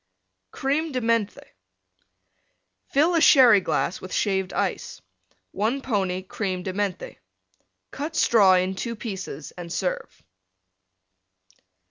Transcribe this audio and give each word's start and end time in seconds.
CREME 0.49 0.93
DE 0.93 0.99
MENTHE 0.99 1.43
Fill 2.87 3.13
a 3.13 3.21
Sherry 3.21 3.59
glass 3.61 4.01
with 4.01 4.11
Shaved 4.11 4.51
Ice. 4.51 4.99
1 5.51 5.81
pony 5.83 6.23
Creme 6.23 6.63
de 6.63 6.73
Menthe. 6.73 7.17
Cut 7.91 8.15
Straw 8.15 8.55
in 8.55 8.73
two 8.73 8.95
pieces 8.95 9.51
and 9.55 9.71
serve. 9.71 10.23